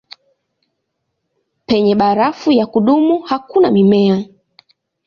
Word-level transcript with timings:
Penye 1.67 1.95
barafu 1.95 2.51
ya 2.51 2.65
kudumu 2.65 3.19
hakuna 3.21 3.71
mimea. 3.71 4.23